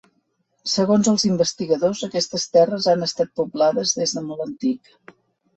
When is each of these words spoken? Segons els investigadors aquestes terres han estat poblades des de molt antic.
Segons 0.75 1.09
els 1.11 1.25
investigadors 1.27 2.01
aquestes 2.09 2.45
terres 2.57 2.87
han 2.95 3.09
estat 3.09 3.33
poblades 3.43 3.95
des 4.01 4.15
de 4.19 4.25
molt 4.31 4.45
antic. 4.51 4.95